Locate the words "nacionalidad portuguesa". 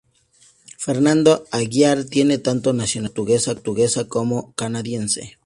2.73-4.07